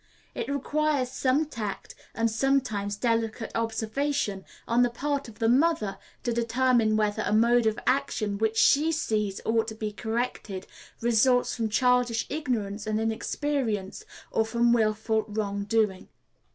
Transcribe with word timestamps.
It 0.33 0.47
requires 0.49 1.11
some 1.11 1.45
tact, 1.45 1.93
and 2.15 2.31
sometimes 2.31 2.95
delicate 2.95 3.51
observation, 3.53 4.45
on 4.67 4.81
the 4.81 4.89
part 4.89 5.27
of 5.27 5.37
the 5.37 5.47
mother 5.47 5.99
to 6.23 6.33
determine 6.33 6.97
whether 6.97 7.21
a 7.21 7.31
mode 7.31 7.67
of 7.67 7.77
action 7.85 8.39
which 8.39 8.57
she 8.57 8.91
sees 8.91 9.41
ought 9.45 9.67
to 9.67 9.75
be 9.75 9.91
corrected 9.91 10.65
results 11.01 11.53
from 11.53 11.69
childish 11.69 12.25
ignorance 12.31 12.87
and 12.87 12.99
inexperience, 12.99 14.03
or 14.31 14.43
from 14.43 14.73
willful 14.73 15.21
wrong 15.27 15.65
doing. 15.65 16.07